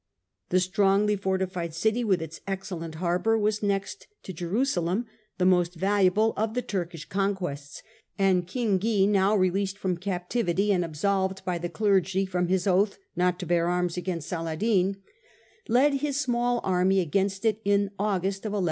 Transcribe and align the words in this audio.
iisyto 0.01 0.49
The 0.49 0.59
strongly 0.61 1.15
fortified 1.15 1.75
city, 1.75 2.03
with 2.03 2.23
its 2.23 2.41
excellent 2.47 2.95
harbour, 2.95 3.37
was, 3.37 3.61
next 3.61 4.07
to 4.23 4.33
Jerusalem, 4.33 5.05
the 5.37 5.45
most 5.45 5.75
valuable 5.75 6.33
of 6.35 6.55
the 6.55 6.63
Turkish 6.63 7.07
THE 7.07 7.13
THIRD 7.13 7.19
AND 7.19 7.37
FOURTH 7.37 7.37
CRUSADES 7.37 7.83
207 8.17 8.35
conquests, 8.35 8.53
and 8.57 8.79
King 8.79 8.79
Guy, 8.79 9.05
now 9.11 9.35
released 9.35 9.77
from 9.77 9.97
captivity 9.97 10.73
and 10.73 10.83
absolved 10.83 11.45
by 11.45 11.59
the 11.59 11.69
clergy 11.69 12.25
from 12.25 12.47
his 12.47 12.65
oath 12.65 12.97
not 13.15 13.37
to 13.41 13.45
bear 13.45 13.67
arms 13.67 13.95
against 13.95 14.27
Saladin, 14.27 14.97
led 15.69 15.93
his 15.93 16.19
small 16.19 16.61
army 16.63 16.99
against 16.99 17.45
it 17.45 17.61
in 17.63 17.85
the 17.85 17.91
August 17.99 18.39
of 18.47 18.53
1189. 18.53 18.59